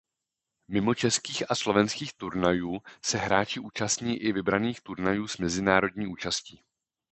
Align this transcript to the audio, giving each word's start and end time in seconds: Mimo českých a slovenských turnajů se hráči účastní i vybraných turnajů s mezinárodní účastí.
Mimo 0.67 0.93
českých 0.95 1.51
a 1.51 1.55
slovenských 1.55 2.13
turnajů 2.13 2.81
se 3.05 3.17
hráči 3.17 3.59
účastní 3.59 4.17
i 4.17 4.33
vybraných 4.33 4.81
turnajů 4.81 5.27
s 5.27 5.37
mezinárodní 5.37 6.07
účastí. 6.07 6.63